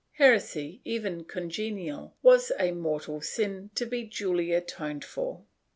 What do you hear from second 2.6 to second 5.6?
mortal sin, to be duly atoned for.